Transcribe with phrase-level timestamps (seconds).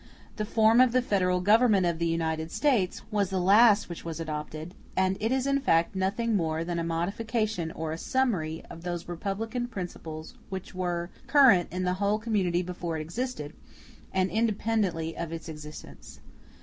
[0.37, 4.19] The form of the Federal Government of the United States was the last which was
[4.19, 8.81] adopted; and it is in fact nothing more than a modification or a summary of
[8.81, 13.53] those republican principles which were current in the whole community before it existed,
[14.11, 16.19] and independently of its existence.